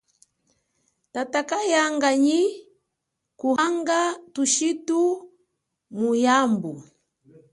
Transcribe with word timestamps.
Tata 1.13 1.39
kayanga 1.49 2.09
nyi 2.25 2.41
kuhanga 3.39 3.99
thushitu 4.33 4.99
muyambu. 5.97 6.73